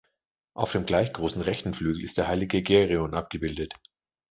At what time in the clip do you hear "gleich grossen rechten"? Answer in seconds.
0.87-1.75